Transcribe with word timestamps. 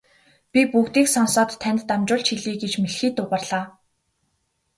Би 0.51 0.61
бүгдийг 0.73 1.07
сонсоод 1.15 1.49
танд 1.61 1.81
дамжуулж 1.89 2.27
хэлье 2.31 2.53
гэж 2.61 2.73
мэлхий 2.81 3.11
дуугарлаа. 3.15 3.65